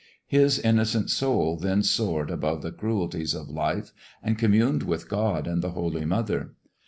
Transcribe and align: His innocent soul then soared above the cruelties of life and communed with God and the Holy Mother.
His 0.25 0.57
innocent 0.57 1.11
soul 1.11 1.57
then 1.57 1.83
soared 1.83 2.31
above 2.31 2.63
the 2.63 2.71
cruelties 2.71 3.35
of 3.35 3.49
life 3.51 3.91
and 4.23 4.35
communed 4.35 4.81
with 4.81 5.07
God 5.07 5.45
and 5.45 5.61
the 5.61 5.73
Holy 5.73 6.05
Mother. 6.05 6.55